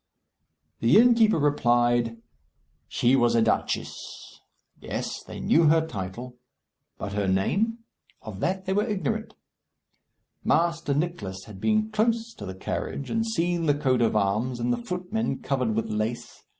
[0.79, 2.17] The innkeeper replied,
[2.87, 4.41] "She was a duchess."
[4.79, 5.21] Yes.
[5.21, 6.37] They knew her title.
[6.97, 7.83] But her name?
[8.23, 9.35] Of that they were ignorant.
[10.43, 14.73] Master Nicless had been close to the carriage, and seen the coat of arms and
[14.73, 16.45] the footmen covered with lace.